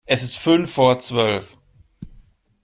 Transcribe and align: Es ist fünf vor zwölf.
Es 0.07 0.23
ist 0.23 0.39
fünf 0.39 0.73
vor 0.73 0.97
zwölf. 0.97 1.57